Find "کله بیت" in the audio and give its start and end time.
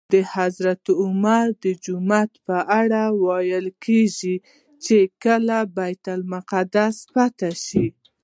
5.23-6.05